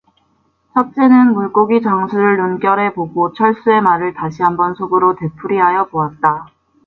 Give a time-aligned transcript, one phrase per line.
[0.73, 6.47] 첫째는 물고기 장수를 눈결에 보고 철수의 말을 다시 한번 속으로 되풀이하여 보았다.